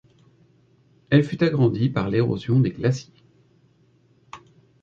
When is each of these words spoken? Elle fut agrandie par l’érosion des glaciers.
Elle 1.11 1.23
fut 1.23 1.43
agrandie 1.43 1.87
par 1.89 2.09
l’érosion 2.09 2.59
des 2.59 2.71
glaciers. 2.71 3.13